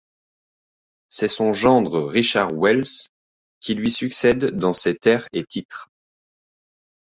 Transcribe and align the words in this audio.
C'est 1.09 1.27
son 1.27 1.53
gendre, 1.53 2.01
Richard 2.03 2.51
Welles, 2.57 2.87
qui 3.59 3.75
lui 3.75 3.91
succède 3.91 4.45
dans 4.45 4.73
ses 4.73 4.95
terres 4.95 5.27
et 5.31 5.43
titres. 5.43 5.91